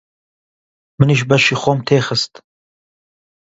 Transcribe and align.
منیش 0.99 1.21
بەشی 1.29 1.55
خۆم 1.61 1.79
تێ 1.87 1.97
خست. 2.05 2.33